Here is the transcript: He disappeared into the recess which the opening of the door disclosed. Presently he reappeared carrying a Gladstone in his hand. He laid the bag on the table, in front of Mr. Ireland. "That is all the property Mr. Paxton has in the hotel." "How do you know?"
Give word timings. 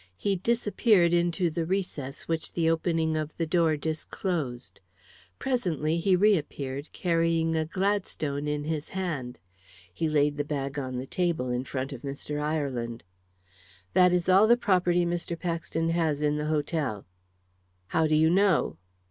He 0.17 0.35
disappeared 0.35 1.13
into 1.13 1.51
the 1.51 1.63
recess 1.63 2.27
which 2.27 2.53
the 2.53 2.67
opening 2.71 3.15
of 3.15 3.37
the 3.37 3.45
door 3.45 3.77
disclosed. 3.77 4.79
Presently 5.37 5.99
he 5.99 6.15
reappeared 6.15 6.91
carrying 6.91 7.55
a 7.55 7.65
Gladstone 7.67 8.47
in 8.47 8.63
his 8.63 8.89
hand. 8.89 9.37
He 9.93 10.09
laid 10.09 10.37
the 10.37 10.43
bag 10.43 10.79
on 10.79 10.97
the 10.97 11.05
table, 11.05 11.49
in 11.51 11.65
front 11.65 11.93
of 11.93 12.01
Mr. 12.01 12.41
Ireland. 12.41 13.03
"That 13.93 14.11
is 14.11 14.27
all 14.27 14.47
the 14.47 14.57
property 14.57 15.05
Mr. 15.05 15.37
Paxton 15.39 15.89
has 15.91 16.19
in 16.19 16.37
the 16.37 16.47
hotel." 16.47 17.05
"How 17.89 18.07
do 18.07 18.15
you 18.15 18.31
know?" 18.31 18.77